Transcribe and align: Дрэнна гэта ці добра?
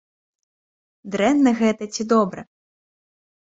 Дрэнна 1.15 1.51
гэта 1.59 1.83
ці 1.97 2.03
добра? 2.15 2.41